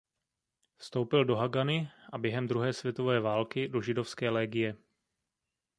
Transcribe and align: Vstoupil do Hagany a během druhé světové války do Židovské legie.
Vstoupil 0.77 1.25
do 1.25 1.35
Hagany 1.35 1.91
a 2.13 2.17
během 2.17 2.47
druhé 2.47 2.73
světové 2.73 3.19
války 3.19 3.67
do 3.67 3.81
Židovské 3.81 4.29
legie. 4.29 4.75